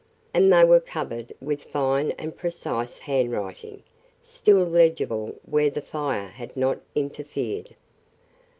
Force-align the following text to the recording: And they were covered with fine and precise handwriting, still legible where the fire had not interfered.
And 0.33 0.51
they 0.51 0.63
were 0.65 0.79
covered 0.79 1.31
with 1.39 1.65
fine 1.65 2.09
and 2.13 2.35
precise 2.35 2.97
handwriting, 2.97 3.83
still 4.23 4.65
legible 4.65 5.35
where 5.45 5.69
the 5.69 5.79
fire 5.79 6.29
had 6.29 6.57
not 6.57 6.79
interfered. 6.95 7.75